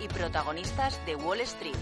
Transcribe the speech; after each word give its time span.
y 0.00 0.08
protagonistas 0.08 0.98
de 1.06 1.14
Wall 1.14 1.40
Street. 1.40 1.76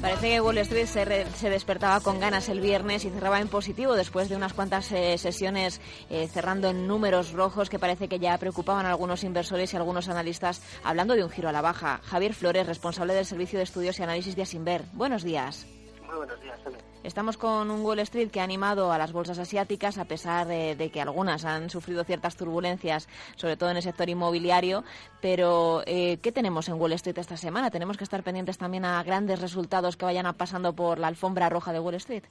Parece 0.00 0.28
que 0.28 0.40
Wall 0.40 0.58
Street 0.58 0.86
se, 0.86 1.50
despertaba 1.50 2.00
con 2.00 2.18
ganas 2.18 2.48
el 2.48 2.60
viernes 2.60 3.04
y 3.04 3.10
cerraba 3.10 3.40
en 3.40 3.48
positivo 3.48 3.94
después 3.94 4.28
de 4.28 4.36
unas 4.36 4.54
cuantas 4.54 4.90
eh, 4.92 5.16
sesiones 5.18 5.80
eh, 6.08 6.26
cerrando 6.26 6.68
en 6.68 6.88
números 6.88 7.32
rojos 7.32 7.70
que 7.70 7.78
parece 7.78 8.08
que 8.08 8.18
ya 8.18 8.36
preocupaban 8.38 8.86
a 8.86 8.90
algunos 8.90 9.24
inversores 9.24 9.72
y 9.72 9.76
algunos 9.76 10.08
analistas 10.08 10.62
hablando 10.82 11.14
de 11.14 11.22
un 11.22 11.30
giro 11.30 11.48
a 11.48 11.52
la 11.52 11.60
baja. 11.60 12.00
Javier 12.04 12.34
Flores, 12.34 12.66
responsable 12.66 13.14
del 13.14 13.26
Servicio 13.26 13.58
de 13.58 13.64
Estudios 13.64 13.98
y 14.00 14.02
Análisis 14.02 14.34
de 14.34 14.42
Asimber. 14.42 14.84
Buenos 14.92 15.22
días. 15.22 15.66
Muy 16.10 16.18
buenos 16.18 16.40
días, 16.40 16.58
Estamos 17.04 17.36
con 17.36 17.70
un 17.70 17.82
Wall 17.82 18.00
Street 18.00 18.32
que 18.32 18.40
ha 18.40 18.44
animado 18.44 18.90
a 18.90 18.98
las 18.98 19.12
bolsas 19.12 19.38
asiáticas, 19.38 19.96
a 19.96 20.06
pesar 20.06 20.48
de, 20.48 20.90
que 20.92 21.00
algunas 21.00 21.44
han 21.44 21.70
sufrido 21.70 22.02
ciertas 22.02 22.36
turbulencias, 22.36 23.08
sobre 23.36 23.56
todo 23.56 23.70
en 23.70 23.76
el 23.76 23.82
sector 23.84 24.08
inmobiliario. 24.08 24.82
Pero, 25.22 25.82
eh, 25.86 26.18
¿qué 26.20 26.32
tenemos 26.32 26.68
en 26.68 26.80
Wall 26.80 26.94
Street 26.94 27.16
esta 27.16 27.36
semana? 27.36 27.70
¿Tenemos 27.70 27.96
que 27.96 28.02
estar 28.02 28.24
pendientes 28.24 28.58
también 28.58 28.84
a 28.84 29.00
grandes 29.04 29.40
resultados 29.40 29.96
que 29.96 30.04
vayan 30.04 30.34
pasando 30.34 30.72
por 30.72 30.98
la 30.98 31.06
alfombra 31.06 31.48
roja 31.48 31.72
de 31.72 31.78
Wall 31.78 31.94
Street? 31.94 32.24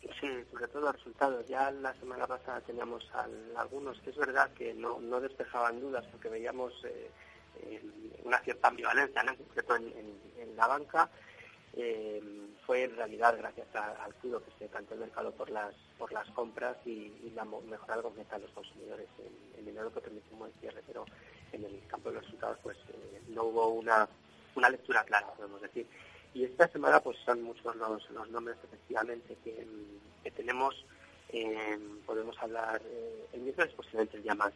Sí, 0.00 0.44
sobre 0.50 0.68
todo 0.68 0.90
resultados. 0.90 1.46
Ya 1.46 1.70
la 1.70 1.92
semana 1.96 2.26
pasada 2.26 2.62
teníamos 2.62 3.06
algunos 3.56 4.00
que 4.00 4.08
es 4.08 4.16
verdad 4.16 4.50
que 4.54 4.72
no, 4.72 5.20
despejaban 5.20 5.80
dudas 5.80 6.06
porque 6.10 6.30
veíamos 6.30 6.72
eh, 6.84 7.10
eh, 7.60 7.82
una 8.24 8.38
cierta 8.38 8.68
ambivalencia, 8.68 9.22
¿no? 9.22 9.32
en, 9.76 10.18
en 10.40 10.56
la 10.56 10.66
banca 10.66 11.10
eh, 11.80 12.20
fue 12.66 12.82
en 12.82 12.96
realidad 12.96 13.36
gracias 13.38 13.68
al 13.74 14.12
cuidado 14.14 14.42
que 14.44 14.50
se 14.58 14.68
cantó 14.68 14.94
el 14.94 15.00
mercado 15.00 15.30
por 15.30 15.48
las 15.48 15.72
por 15.96 16.12
las 16.12 16.28
compras 16.30 16.76
y, 16.84 17.30
la 17.36 17.44
mejora 17.44 18.02
confianza 18.02 18.34
de 18.34 18.42
los 18.42 18.50
consumidores 18.50 19.06
en, 19.18 19.60
el 19.60 19.64
dinero 19.64 19.94
que 19.94 20.00
permitimos 20.00 20.48
el 20.48 20.60
cierre, 20.60 20.82
pero 20.84 21.04
en 21.52 21.64
el 21.64 21.80
campo 21.86 22.08
de 22.08 22.16
los 22.16 22.24
resultados 22.24 22.58
pues 22.64 22.76
eh, 22.88 23.22
no 23.28 23.44
hubo 23.44 23.68
una, 23.68 24.08
una 24.56 24.70
lectura 24.70 25.04
clara, 25.04 25.32
podemos 25.34 25.62
decir. 25.62 25.86
Y 26.34 26.42
esta 26.42 26.66
semana 26.66 26.98
pues 26.98 27.16
son 27.24 27.42
muchos 27.42 27.76
los, 27.76 28.10
los 28.10 28.28
nombres 28.28 28.56
efectivamente 28.64 29.36
que, 29.44 29.64
tenemos. 30.34 30.84
Eh, 31.30 31.78
podemos 32.04 32.36
hablar, 32.42 32.82
el 33.32 33.40
miércoles 33.40 33.72
posiblemente 33.74 34.16
el 34.16 34.24
día 34.24 34.34
más, 34.34 34.52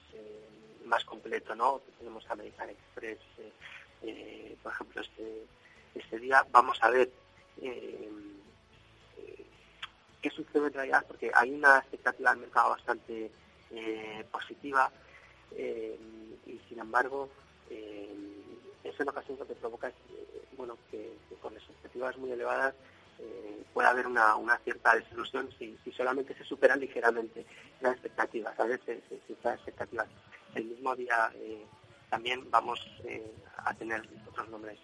más 0.84 1.04
completo, 1.04 1.54
¿no? 1.54 1.82
tenemos 1.98 2.28
American 2.28 2.70
Express, 2.70 3.18
por 4.62 4.72
ejemplo, 4.72 5.02
este 5.02 5.46
este 5.94 6.18
día 6.18 6.44
vamos 6.50 6.78
a 6.82 6.90
ver 6.90 7.10
eh, 7.60 8.10
qué 10.20 10.30
sucede 10.30 10.66
en 10.66 10.72
realidad, 10.72 11.04
porque 11.06 11.30
hay 11.34 11.52
una 11.52 11.78
expectativa 11.78 12.30
del 12.30 12.40
mercado 12.40 12.70
bastante 12.70 13.30
eh, 13.70 14.24
positiva 14.30 14.90
eh, 15.52 15.98
y 16.46 16.58
sin 16.68 16.78
embargo 16.78 17.28
eso 18.84 19.02
en 19.02 19.08
ocasiones 19.08 19.38
lo 19.40 19.46
que 19.46 19.54
provoca 19.54 19.88
es 19.88 19.94
bueno 20.56 20.76
que, 20.90 21.16
con 21.40 21.54
expectativas 21.54 22.16
muy 22.18 22.32
elevadas 22.32 22.74
puede 23.72 23.88
haber 23.88 24.06
una, 24.06 24.58
cierta 24.64 24.94
desilusión 24.96 25.48
si, 25.58 25.78
solamente 25.96 26.34
se 26.34 26.44
superan 26.44 26.80
ligeramente 26.80 27.46
las 27.80 27.92
expectativas, 27.92 28.58
a 28.58 28.64
veces 28.64 29.00
las 29.42 29.54
expectativas. 29.54 30.08
El 30.54 30.64
mismo 30.64 30.94
día 30.96 31.32
también 32.10 32.50
vamos 32.50 32.80
a 33.58 33.72
tener 33.74 34.02
otros 34.28 34.48
nombres 34.50 34.78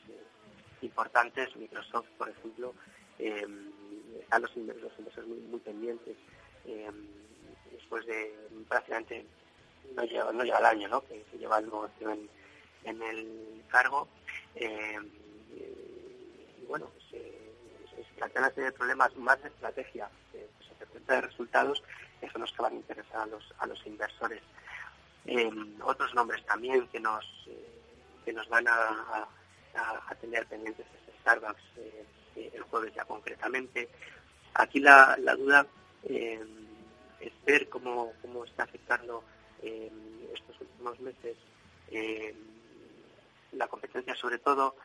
importantes, 0.82 1.54
Microsoft, 1.56 2.08
por 2.16 2.28
ejemplo, 2.28 2.74
eh, 3.18 3.46
están 4.20 4.42
los, 4.42 4.56
inversores 4.56 5.26
muy, 5.26 5.60
pendientes. 5.60 6.16
Eh, 6.66 6.90
después 7.72 8.06
de 8.06 8.34
prácticamente, 8.68 9.26
no 9.94 10.04
lleva, 10.04 10.32
lleva 10.32 10.58
el 10.58 10.64
año, 10.66 10.88
¿no? 10.88 11.00
que, 11.06 11.24
lleva 11.38 11.58
el 11.58 11.66
negocio 11.66 12.10
en, 12.10 12.28
en 12.84 13.02
el 13.02 13.64
cargo. 13.68 14.08
Eh, 14.54 14.98
y 16.60 16.66
bueno, 16.66 16.90
se, 17.10 17.18
se 17.18 18.14
plantean 18.16 18.44
una 18.44 18.54
serie 18.54 18.70
de 18.70 18.76
problemas 18.76 19.16
más 19.16 19.42
de 19.42 19.48
estrategia, 19.48 20.10
pues, 20.32 21.06
de 21.06 21.20
resultados, 21.20 21.82
que 22.20 22.28
son 22.30 22.42
los 22.42 22.52
que 22.52 22.62
van 22.62 22.72
a 22.72 22.76
interesar 22.76 23.20
a 23.22 23.26
los, 23.26 23.54
a 23.58 23.66
los 23.66 23.86
inversores. 23.86 24.42
otros 25.82 26.14
nombres 26.14 26.44
también 26.44 26.86
que 26.88 27.00
nos, 27.00 27.24
que 28.24 28.32
nos 28.32 28.48
van 28.48 28.68
a, 28.68 29.27
tener 30.20 30.46
pendientes 30.46 30.86
ese 30.86 31.18
Starbucks 31.20 31.62
eh, 31.76 32.06
eh, 32.36 32.50
el 32.54 32.62
jueves 32.62 32.94
ya 32.94 33.04
concretamente. 33.04 33.88
Aquí 34.54 34.80
la, 34.80 35.16
duda 35.36 35.66
eh, 36.04 36.44
es 37.20 37.32
ver 37.44 37.68
cómo, 37.68 38.12
cómo 38.22 38.44
está 38.44 38.64
afectando 38.64 39.24
estos 39.62 40.60
últimos 40.60 41.00
meses 41.00 41.36
la 43.52 43.66
competencia 43.66 44.14
sobre 44.14 44.38
todo. 44.38 44.76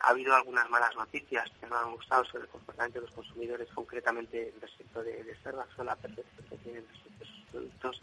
ha 0.00 0.08
habido 0.08 0.34
algunas 0.34 0.70
malas 0.70 0.94
noticias 0.96 1.50
que 1.60 1.66
no 1.66 1.76
han 1.76 1.92
gustado 1.92 2.24
sobre 2.24 2.44
el 2.44 2.50
comportamiento 2.50 3.00
de 3.00 3.06
los 3.06 3.14
consumidores, 3.14 3.68
concretamente 3.74 4.54
respecto 4.60 5.02
de, 5.02 5.22
de 5.22 5.34
Starbucks 5.36 5.78
o 5.78 5.84
la 5.84 5.96
percepción 5.96 6.48
que 6.48 6.56
tienen 6.58 6.86
respecto 6.88 7.24
a 7.24 7.26
sus 7.26 7.44
productos. 7.50 8.02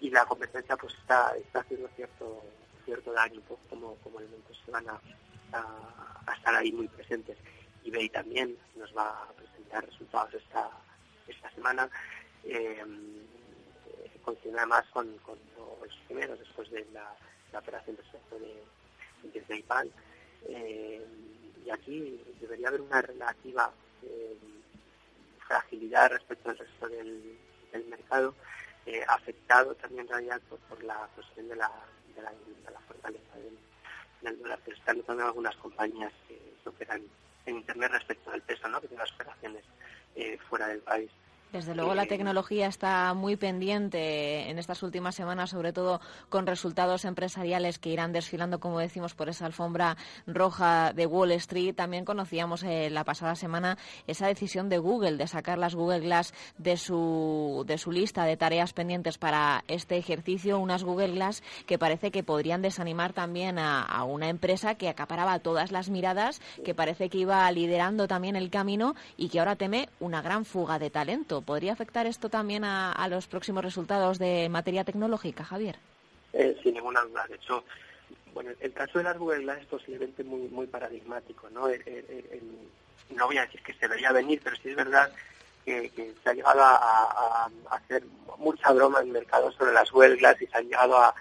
Y 0.00 0.10
la 0.10 0.24
competencia 0.26 0.76
pues 0.76 0.94
está, 0.94 1.34
está 1.36 1.60
haciendo 1.60 1.88
cierto 1.96 2.44
cierto 2.88 3.12
daño, 3.12 3.42
como, 3.68 3.96
como 3.96 4.18
elementos 4.18 4.58
que 4.64 4.70
van 4.70 4.86
a, 4.88 4.98
estar 6.34 6.54
ahí 6.54 6.72
muy 6.72 6.88
presentes. 6.88 7.36
eBay 7.84 8.08
también 8.08 8.56
nos 8.76 8.96
va 8.96 9.24
a 9.24 9.32
presentar 9.32 9.84
resultados 9.84 10.32
esta, 10.32 10.70
esta 11.26 11.50
semana. 11.50 11.90
Eh, 12.44 12.82
continúa 14.24 14.60
además 14.60 14.86
con, 14.92 15.06
los 15.26 15.96
primeros 16.06 16.38
después 16.38 16.70
de 16.70 16.86
la, 16.94 17.14
operación 17.58 17.96
de, 17.96 19.30
de 19.32 19.40
PayPal. 19.42 19.92
Eh, 20.48 21.06
y 21.66 21.70
aquí 21.70 22.24
debería 22.40 22.68
haber 22.68 22.80
una 22.80 23.02
relativa 23.02 23.70
eh, 24.02 24.38
fragilidad 25.46 26.10
respecto 26.10 26.50
al 26.50 26.58
resto 26.58 26.88
del, 26.88 27.36
mercado, 27.88 28.34
eh, 28.86 29.04
afectado 29.06 29.74
también 29.74 30.02
en 30.02 30.08
realidad 30.08 30.40
por 30.68 30.82
la 30.82 31.08
cuestión 31.14 31.48
de 31.48 31.56
la, 31.56 31.70
de 32.22 32.70
la, 32.70 32.80
fortaleza 32.80 33.36
del, 34.22 34.38
dólar, 34.38 34.60
pero 34.64 34.76
están 34.76 34.98
notando 34.98 35.24
algunas 35.24 35.56
compañías 35.56 36.12
que, 36.26 36.38
operan 36.64 37.02
en 37.46 37.56
Internet 37.56 37.92
respecto 37.92 38.30
al 38.30 38.42
peso, 38.42 38.68
¿no? 38.68 38.78
que 38.78 38.88
tienen 38.88 39.06
las 39.06 39.14
operaciones 39.14 39.64
eh, 40.16 40.38
fuera 40.50 40.68
del 40.68 40.80
país. 40.80 41.10
Desde 41.52 41.74
luego 41.74 41.94
la 41.94 42.04
tecnología 42.04 42.66
está 42.66 43.14
muy 43.14 43.36
pendiente 43.36 44.50
en 44.50 44.58
estas 44.58 44.82
últimas 44.82 45.14
semanas, 45.14 45.48
sobre 45.48 45.72
todo 45.72 45.98
con 46.28 46.46
resultados 46.46 47.06
empresariales 47.06 47.78
que 47.78 47.88
irán 47.88 48.12
desfilando, 48.12 48.60
como 48.60 48.80
decimos, 48.80 49.14
por 49.14 49.30
esa 49.30 49.46
alfombra 49.46 49.96
roja 50.26 50.92
de 50.92 51.06
Wall 51.06 51.32
Street. 51.32 51.74
También 51.74 52.04
conocíamos 52.04 52.62
eh, 52.64 52.90
la 52.90 53.04
pasada 53.04 53.34
semana 53.34 53.78
esa 54.06 54.26
decisión 54.26 54.68
de 54.68 54.76
Google 54.76 55.16
de 55.16 55.26
sacar 55.26 55.56
las 55.56 55.74
Google 55.74 56.00
Glass 56.00 56.34
de 56.58 56.76
su, 56.76 57.64
de 57.66 57.78
su 57.78 57.92
lista 57.92 58.24
de 58.24 58.36
tareas 58.36 58.74
pendientes 58.74 59.16
para 59.16 59.64
este 59.68 59.96
ejercicio, 59.96 60.58
unas 60.58 60.84
Google 60.84 61.12
Glass 61.12 61.42
que 61.64 61.78
parece 61.78 62.10
que 62.10 62.22
podrían 62.22 62.60
desanimar 62.60 63.14
también 63.14 63.58
a, 63.58 63.82
a 63.82 64.04
una 64.04 64.28
empresa 64.28 64.74
que 64.74 64.90
acaparaba 64.90 65.38
todas 65.38 65.72
las 65.72 65.88
miradas, 65.88 66.42
que 66.62 66.74
parece 66.74 67.08
que 67.08 67.18
iba 67.18 67.50
liderando 67.52 68.06
también 68.06 68.36
el 68.36 68.50
camino 68.50 68.94
y 69.16 69.30
que 69.30 69.38
ahora 69.38 69.56
teme 69.56 69.88
una 69.98 70.20
gran 70.20 70.44
fuga 70.44 70.78
de 70.78 70.90
talento. 70.90 71.37
¿Podría 71.42 71.72
afectar 71.72 72.06
esto 72.06 72.28
también 72.28 72.64
a, 72.64 73.08
los 73.08 73.26
próximos 73.26 73.64
resultados 73.64 74.18
de 74.18 74.48
materia 74.48 74.84
tecnológica, 74.84 75.44
Javier? 75.44 75.76
Eh, 76.32 76.56
sin 76.62 76.74
ninguna 76.74 77.02
duda. 77.02 77.26
De 77.28 77.36
hecho, 77.36 77.64
bueno, 78.34 78.50
el 78.60 78.72
caso 78.72 78.98
de 78.98 79.04
las 79.04 79.18
Google 79.18 79.42
Glass 79.42 79.60
es 79.60 79.66
posiblemente 79.66 80.24
muy, 80.24 80.48
muy 80.48 80.66
paradigmático. 80.66 81.48
¿no? 81.50 81.68
no 83.10 83.26
voy 83.26 83.38
a 83.38 83.42
decir 83.46 83.62
que 83.62 83.72
se 83.74 83.80
debería 83.80 84.12
venir, 84.12 84.40
pero 84.42 84.56
sí 84.56 84.70
es 84.70 84.76
verdad 84.76 85.10
que, 85.64 86.14
se 86.22 86.30
ha 86.30 86.34
llegado 86.34 86.60
a, 86.62 87.50
hacer 87.70 88.04
mucha 88.38 88.72
broma 88.72 89.00
en 89.00 89.08
el 89.08 89.12
mercado 89.12 89.50
sobre 89.52 89.72
las 89.72 89.90
Glass 89.90 90.40
y 90.40 90.46
se 90.46 90.56
han 90.56 90.64
llegado 90.64 90.96
a, 90.96 91.14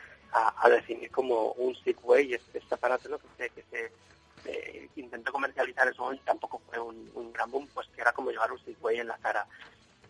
definir 0.70 1.10
como 1.10 1.54
un 1.54 1.76
Segway, 1.76 2.34
este, 2.34 2.60
este 2.60 2.76
aparato 2.76 3.10
¿no? 3.10 3.18
que 3.18 3.28
se, 3.38 3.50
que 3.50 3.92
eh, 4.46 4.90
intentó 4.96 5.32
comercializar 5.32 5.88
eso 5.88 6.14
y 6.14 6.20
tampoco 6.20 6.62
fue 6.70 6.80
un, 6.80 7.10
un, 7.16 7.34
gran 7.34 7.50
boom, 7.50 7.68
pues 7.74 7.88
que 7.96 8.02
era 8.02 8.12
como 8.12 8.32
llevar 8.32 8.52
un 8.52 8.64
Segway 8.64 9.00
en 9.00 9.08
la 9.08 9.18
cara. 9.18 9.48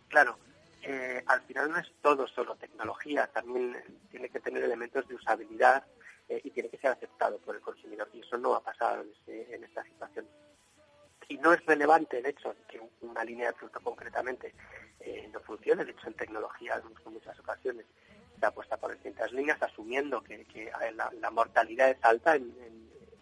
Claro, 0.10 0.38
eh, 0.84 1.24
al 1.26 1.42
final 1.42 1.72
no 1.72 1.78
es 1.80 1.88
todo 2.02 2.28
solo 2.28 2.56
tecnología, 2.56 3.28
también 3.28 3.78
tiene 4.12 4.30
que 4.30 4.40
tener 4.40 4.64
elementos 4.64 5.08
de 5.08 5.16
usabilidad 5.16 5.84
eh, 6.30 6.37
y 6.48 6.52
tiene 6.52 6.70
que 6.70 6.78
ser 6.78 6.92
aceptado 6.92 7.38
por 7.40 7.56
el 7.56 7.62
consumidor. 7.62 8.10
Y 8.14 8.22
eso 8.22 8.38
no 8.38 8.56
ha 8.56 8.64
pasado 8.64 9.04
este, 9.04 9.54
en, 9.54 9.64
esta 9.64 9.84
situación. 9.84 10.26
Y 11.30 11.38
no 11.38 11.54
es 11.54 11.66
relevante 11.66 12.20
el 12.20 12.26
hecho 12.26 12.54
de 12.54 12.64
que 12.70 12.82
una 13.02 13.24
línea 13.24 13.48
de 13.48 13.54
producto 13.54 13.82
concretamente 13.82 14.54
eh, 15.02 15.30
no 15.32 15.40
funcione. 15.42 15.84
De 15.84 15.92
hecho, 15.92 16.08
en 16.08 16.14
tecnología, 16.14 16.82
en 17.06 17.14
muchas 17.14 17.38
ocasiones, 17.40 17.86
se 18.40 18.46
apuesta 18.46 18.78
por 18.78 18.94
distintas 18.94 19.32
líneas, 19.34 19.62
asumiendo 19.62 20.22
que, 20.24 20.72
la, 20.94 21.32
mortalidad 21.32 21.90
es 21.90 21.98
alta 22.04 22.36
en, 22.36 22.54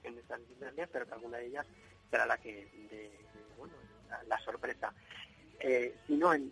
en, 0.04 0.18
estas 0.18 0.39
líneas, 0.42 0.89
pero 0.92 1.07
que 1.07 1.13
alguna 1.13 1.38
de 1.38 1.48
ellas 1.48 1.66
será 2.12 2.25
la 2.25 2.38
que 2.38 2.66
de, 2.92 3.12
bueno, 3.57 3.74
la 4.27 4.39
sorpresa 4.39 4.94
eh, 5.60 5.95
sino 6.06 6.33
en, 6.33 6.51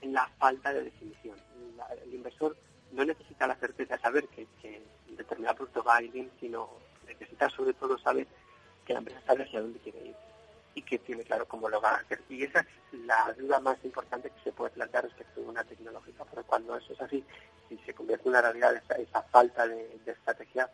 en 0.00 0.12
la 0.12 0.28
falta 0.38 0.72
de 0.72 0.84
definición. 0.84 1.36
el 2.04 2.14
inversor 2.14 2.56
no 2.92 3.04
necesita 3.04 3.46
la 3.46 3.56
certeza 3.56 3.96
de 3.96 4.02
saber 4.02 4.28
que, 4.28 4.46
a 5.96 6.00
sino 6.40 6.68
necesita 7.06 7.48
sobre 7.50 7.72
todo 7.74 7.98
saber 7.98 8.26
que 8.84 8.92
la 8.92 9.00
empresa 9.00 9.20
sabe 9.26 9.44
hacia 9.44 9.60
dónde 9.60 9.78
quiere 9.80 10.06
ir 10.06 10.16
y 10.74 10.82
que 10.82 10.98
tiene 10.98 11.24
claro 11.24 11.46
cómo 11.46 11.68
lo 11.68 11.80
va 11.80 11.90
a 11.90 11.96
hacer. 11.96 12.22
Y 12.28 12.44
esa 12.44 12.60
es 12.60 12.66
la 13.04 13.34
duda 13.36 13.58
más 13.60 13.76
importante 13.84 14.30
que 14.30 14.40
se 14.44 14.52
puede 14.52 14.70
plantear 14.70 15.04
respecto 15.04 15.40
de 15.40 15.48
una 15.48 15.64
tecnológica, 15.64 16.24
porque 16.24 16.46
cuando 16.46 16.76
eso 16.76 16.92
es 16.92 17.00
así, 17.00 17.24
si 17.68 17.76
se 17.78 17.94
convierte 17.94 18.24
en 18.24 18.30
una 18.30 18.42
realidad 18.42 18.80
esa, 18.96 19.22
falta 19.22 19.66
de, 19.66 20.00
estrategia, 20.06 20.70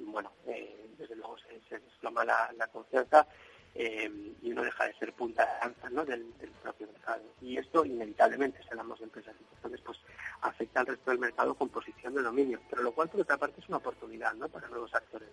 bueno, 0.00 0.32
eh, 0.46 0.90
desde 0.98 1.16
luego 1.16 1.36
se, 1.38 1.60
se 1.68 1.78
desploma 1.78 2.24
la, 2.24 2.66
confianza 2.72 3.26
eh, 3.74 4.34
y 4.42 4.52
uno 4.52 4.62
deja 4.62 4.84
de 4.84 4.94
ser 4.94 5.12
punta 5.14 5.44
de 5.44 5.66
lanza 5.66 5.90
¿no? 5.90 6.04
del, 6.04 6.24
propio 6.62 6.86
mercado. 6.88 7.22
Y 7.40 7.56
esto 7.56 7.84
inevitablemente, 7.84 8.62
si 8.62 8.68
hablamos 8.70 8.98
de 8.98 9.06
empresas 9.06 9.34
importantes, 9.40 9.80
pues 9.80 9.98
afecta 10.42 10.80
al 10.80 10.86
resto 10.86 11.10
del 11.10 11.20
mercado 11.20 11.54
con 11.54 11.68
posición 11.68 12.14
de 12.14 12.22
dominio, 12.22 12.60
pero 12.68 12.82
lo 12.82 12.92
cual 12.92 13.08
por 13.08 13.20
otra 13.20 13.36
parte 13.36 13.60
es 13.60 13.68
una 13.68 13.78
oportunidad 13.78 14.34
¿no? 14.34 14.48
para 14.48 14.68
nuevos 14.68 14.94
actores 14.94 15.28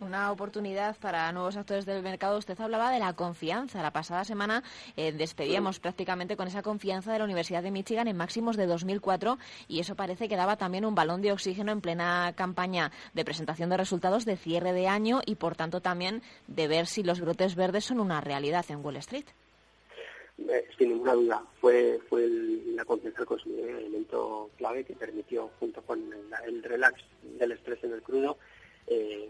una 0.00 0.30
oportunidad 0.32 0.96
para 0.98 1.30
nuevos 1.32 1.56
actores 1.56 1.86
del 1.86 2.02
mercado. 2.02 2.38
Usted 2.38 2.58
hablaba 2.60 2.90
de 2.90 2.98
la 2.98 3.12
confianza. 3.14 3.82
La 3.82 3.92
pasada 3.92 4.24
semana 4.24 4.62
eh, 4.96 5.12
despedíamos 5.12 5.80
prácticamente 5.80 6.36
con 6.36 6.48
esa 6.48 6.62
confianza 6.62 7.12
de 7.12 7.18
la 7.18 7.24
Universidad 7.24 7.62
de 7.62 7.70
Michigan 7.70 8.08
en 8.08 8.16
máximos 8.16 8.56
de 8.56 8.66
2004 8.66 9.38
y 9.68 9.80
eso 9.80 9.94
parece 9.94 10.28
que 10.28 10.36
daba 10.36 10.56
también 10.56 10.84
un 10.84 10.94
balón 10.94 11.22
de 11.22 11.32
oxígeno 11.32 11.72
en 11.72 11.80
plena 11.80 12.32
campaña 12.36 12.92
de 13.14 13.24
presentación 13.24 13.70
de 13.70 13.76
resultados 13.76 14.24
de 14.24 14.36
cierre 14.36 14.72
de 14.72 14.88
año 14.88 15.20
y, 15.26 15.34
por 15.34 15.56
tanto, 15.56 15.80
también 15.80 16.22
de 16.46 16.68
ver 16.68 16.86
si 16.86 17.02
los 17.02 17.20
brotes 17.20 17.54
verdes 17.54 17.84
son 17.84 18.00
una 18.00 18.20
realidad 18.20 18.64
en 18.68 18.84
Wall 18.84 18.96
Street. 18.96 19.26
Eh, 20.38 20.68
sin 20.78 20.90
ninguna 20.90 21.14
duda, 21.14 21.42
fue, 21.60 22.00
fue 22.08 22.28
la 22.74 22.84
confianza 22.84 23.18
del 23.18 23.26
consumidor 23.26 23.70
el 23.70 23.76
elemento 23.78 24.50
clave 24.56 24.84
que 24.84 24.94
permitió, 24.94 25.50
junto 25.58 25.82
con 25.82 26.00
el, 26.46 26.62
relax 26.62 27.02
del 27.22 27.52
estrés 27.52 27.82
en 27.82 27.92
el 27.92 28.02
crudo, 28.02 28.38
eh, 28.86 29.28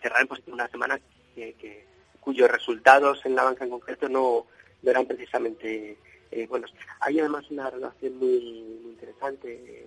cerrar 0.00 0.22
en 0.22 0.28
positivo 0.28 0.54
una 0.54 0.68
semana 0.68 1.00
que, 1.34 1.86
cuyos 2.20 2.50
resultados 2.50 3.24
en 3.24 3.34
la 3.34 3.44
banca 3.44 3.64
en 3.64 3.70
concreto 3.70 4.08
no, 4.08 4.46
eran 4.82 5.06
precisamente 5.06 5.98
eh, 6.30 6.46
buenos. 6.46 6.72
Hay 7.00 7.18
además 7.18 7.50
una 7.50 7.70
relación 7.70 8.18
muy, 8.18 8.36
interesante, 8.84 9.52
eh, 9.52 9.86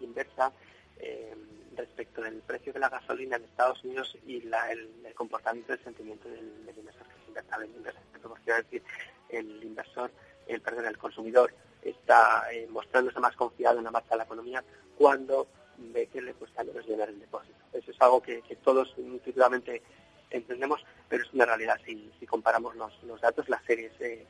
inversa, 0.00 0.52
eh, 0.98 1.34
respecto 1.76 2.22
del 2.22 2.40
precio 2.40 2.72
de 2.72 2.80
la 2.80 2.88
gasolina 2.88 3.36
en 3.36 3.44
Estados 3.44 3.84
Unidos 3.84 4.16
y 4.26 4.36
el, 4.36 5.14
comportamiento 5.14 5.72
del 5.72 5.84
sentimiento 5.84 6.28
del, 6.28 6.72
inversor 6.76 7.06
que 7.06 7.20
se 7.22 7.28
inversa 7.28 7.56
en 7.62 7.74
inversor. 7.74 8.02
Es 8.46 8.56
decir, 8.56 8.82
el 9.28 9.64
inversor, 9.64 10.10
el 10.46 10.60
perdón, 10.60 10.86
el 10.86 10.98
consumidor 10.98 11.52
está 11.82 12.44
mostrándose 12.70 13.20
más 13.20 13.36
confiado 13.36 13.78
en 13.78 13.84
la 13.84 13.90
marcha 13.90 14.10
de 14.10 14.18
la 14.18 14.24
economía 14.24 14.64
cuando 14.96 15.48
ve 15.78 16.06
que 16.06 16.20
le 16.20 16.34
cuesta 16.34 16.64
menos 16.64 16.86
llenar 16.86 17.08
el 17.08 17.20
depósito. 17.20 17.56
Eso 17.72 17.90
es 17.90 18.00
algo 18.00 18.22
que, 18.22 18.42
todos 18.62 18.94
intuitivamente 18.96 19.82
entendemos, 20.30 20.84
pero 21.08 21.24
es 21.24 21.32
una 21.32 21.46
realidad 21.46 21.78
si, 21.84 22.26
comparamos 22.26 22.74
los, 22.76 23.02
los, 23.04 23.20
datos, 23.20 23.48
las 23.48 23.62
series 23.64 23.92
eh, 24.00 24.26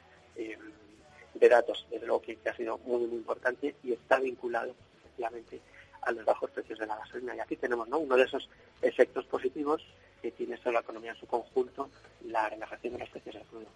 de 1.35 1.49
datos, 1.49 1.87
desde 1.91 2.07
luego 2.07 2.23
que, 2.23 2.39
ha 2.49 2.57
sido 2.57 2.79
muy, 2.79 3.07
muy 3.07 3.19
importante 3.19 3.75
y 3.83 3.93
está 3.93 4.19
vinculado 4.21 4.75
efectivamente 4.99 5.61
a 6.03 6.13
los 6.13 6.25
bajos 6.25 6.51
precios 6.51 6.79
de 6.79 6.87
la 6.87 6.97
gasolina. 6.97 7.35
Y 7.35 7.41
aquí 7.41 7.57
tenemos 7.57 7.89
¿no? 7.89 7.99
uno 7.99 8.17
de 8.17 8.25
esos 8.25 8.49
efectos 8.83 9.25
positivos 9.27 9.83
que 10.23 10.31
tiene 10.31 10.57
sobre 10.57 10.75
la 10.75 10.81
economía 10.81 11.13
en 11.13 11.19
su 11.19 11.27
conjunto, 11.27 11.91
la 12.25 12.49
relajación 12.49 12.95
de 12.95 12.99
los 13.01 13.11
precios 13.11 13.35
del 13.35 13.45
crudo. 13.45 13.67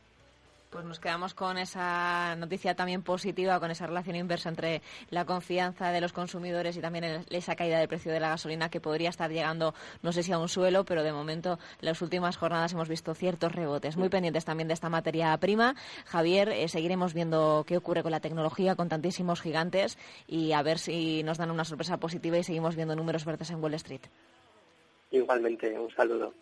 Pues 0.70 0.84
nos 0.84 1.00
quedamos 1.00 1.34
con 1.34 1.58
esa 1.58 2.36
noticia 2.36 2.76
también 2.76 3.02
positiva, 3.02 3.58
con 3.58 3.72
esa 3.72 3.88
relación 3.88 4.14
inversa 4.14 4.50
entre 4.50 4.82
la 5.10 5.24
confianza 5.24 5.90
de 5.90 6.00
los 6.00 6.12
consumidores 6.12 6.76
y 6.76 6.80
también 6.80 7.24
esa 7.28 7.56
caída 7.56 7.80
del 7.80 7.88
precio 7.88 8.12
de 8.12 8.20
la 8.20 8.28
gasolina 8.28 8.70
que 8.70 8.80
podría 8.80 9.08
estar 9.08 9.32
llegando, 9.32 9.74
no 10.02 10.12
sé 10.12 10.22
si 10.22 10.30
a 10.30 10.38
un 10.38 10.48
suelo, 10.48 10.84
pero 10.84 11.02
de 11.02 11.12
momento 11.12 11.58
en 11.80 11.86
las 11.86 12.00
últimas 12.02 12.36
jornadas 12.36 12.72
hemos 12.72 12.88
visto 12.88 13.16
ciertos 13.16 13.52
rebotes. 13.52 13.96
Muy 13.96 14.10
pendientes 14.10 14.44
también 14.44 14.68
de 14.68 14.74
esta 14.74 14.88
materia 14.88 15.36
prima. 15.38 15.74
Javier, 16.06 16.50
eh, 16.50 16.68
seguiremos 16.68 17.14
viendo 17.14 17.64
qué 17.66 17.76
ocurre 17.76 18.04
con 18.04 18.12
la 18.12 18.20
tecnología, 18.20 18.76
con 18.76 18.88
tantísimos 18.88 19.40
gigantes 19.40 19.98
y 20.28 20.52
a 20.52 20.62
ver 20.62 20.78
si 20.78 21.24
nos 21.24 21.36
dan 21.36 21.50
una 21.50 21.64
sorpresa 21.64 21.96
positiva 21.96 22.38
y 22.38 22.44
seguimos 22.44 22.76
viendo 22.76 22.94
números 22.94 23.24
verdes 23.24 23.50
en 23.50 23.60
Wall 23.60 23.74
Street. 23.74 24.02
Igualmente, 25.10 25.76
un 25.76 25.90
saludo. 25.90 26.32